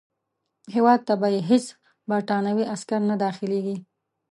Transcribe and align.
هیواد 0.75 0.99
ته 1.07 1.13
به 1.21 1.27
یې 1.35 1.39
هیڅ 1.49 1.65
برټانوي 2.09 2.65
عسکر 2.73 2.99
نه 3.09 3.15
داخلیږي. 3.23 3.75